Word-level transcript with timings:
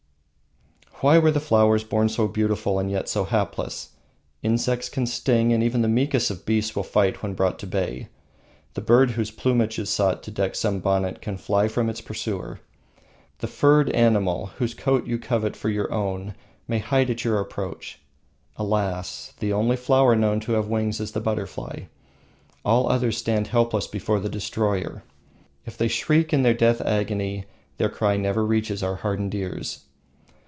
Why 1.03 1.17
were 1.17 1.31
the 1.31 1.39
flowers 1.39 1.83
born 1.83 2.09
so 2.09 2.27
beautiful 2.27 2.77
and 2.77 2.91
yet 2.91 3.09
so 3.09 3.23
hapless? 3.23 3.93
Insects 4.43 4.87
can 4.87 5.07
sting, 5.07 5.51
and 5.51 5.63
even 5.63 5.81
the 5.81 5.87
meekest 5.87 6.29
of 6.29 6.45
beasts 6.45 6.75
will 6.75 6.83
fight 6.83 7.23
when 7.23 7.33
brought 7.33 7.57
to 7.57 7.65
bay. 7.65 8.07
The 8.75 8.81
birds 8.81 9.13
whose 9.13 9.31
plumage 9.31 9.79
is 9.79 9.89
sought 9.89 10.21
to 10.21 10.29
deck 10.29 10.53
some 10.53 10.79
bonnet 10.79 11.19
can 11.19 11.37
fly 11.37 11.67
from 11.69 11.89
its 11.89 12.01
pursuer, 12.01 12.59
the 13.39 13.47
furred 13.47 13.89
animal 13.89 14.51
whose 14.59 14.75
coat 14.75 15.07
you 15.07 15.17
covet 15.17 15.55
for 15.55 15.69
your 15.69 15.91
own 15.91 16.35
may 16.67 16.77
hide 16.77 17.09
at 17.09 17.23
your 17.23 17.39
approach. 17.39 17.97
Alas! 18.55 19.33
The 19.39 19.51
only 19.51 19.77
flower 19.77 20.15
known 20.15 20.39
to 20.41 20.51
have 20.51 20.67
wings 20.67 20.99
is 20.99 21.13
the 21.13 21.19
butterfly; 21.19 21.85
all 22.63 22.87
others 22.87 23.17
stand 23.17 23.47
helpless 23.47 23.87
before 23.87 24.19
the 24.19 24.29
destroyer. 24.29 25.03
If 25.65 25.79
they 25.79 25.87
shriek 25.87 26.31
in 26.31 26.43
their 26.43 26.53
death 26.53 26.79
agony 26.79 27.45
their 27.77 27.89
cry 27.89 28.17
never 28.17 28.45
reaches 28.45 28.83
our 28.83 28.97
hardened 28.97 29.33
ears. 29.33 29.85